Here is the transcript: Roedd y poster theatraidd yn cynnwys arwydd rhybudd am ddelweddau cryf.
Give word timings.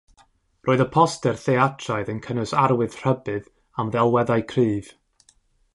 Roedd 0.67 0.81
y 0.85 0.87
poster 0.95 1.33
theatraidd 1.41 2.09
yn 2.15 2.23
cynnwys 2.29 2.53
arwydd 2.63 2.99
rhybudd 3.03 3.53
am 3.85 3.95
ddelweddau 3.97 4.47
cryf. 4.55 4.91